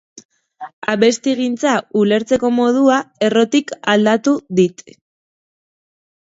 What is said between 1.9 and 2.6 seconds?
ulertzeko